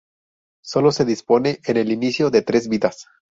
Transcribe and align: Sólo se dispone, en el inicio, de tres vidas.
Sólo 0.63 0.91
se 0.91 1.05
dispone, 1.05 1.59
en 1.63 1.77
el 1.77 1.91
inicio, 1.91 2.31
de 2.31 2.41
tres 2.41 2.67
vidas. 2.67 3.05